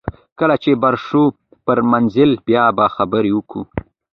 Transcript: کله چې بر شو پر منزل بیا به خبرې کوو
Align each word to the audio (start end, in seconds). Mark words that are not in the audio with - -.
کله 0.39 0.55
چې 0.63 0.71
بر 0.81 0.95
شو 1.05 1.23
پر 1.65 1.77
منزل 1.91 2.31
بیا 2.47 2.65
به 2.77 2.85
خبرې 2.95 3.31
کوو 3.49 3.63